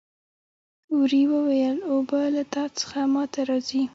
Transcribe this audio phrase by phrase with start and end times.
[0.95, 3.83] وري وویل اوبه له تا څخه ما ته راځي.